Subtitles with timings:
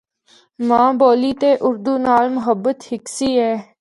[0.67, 3.53] ماں بولی تے اردو نال محبت ہکسی اے۔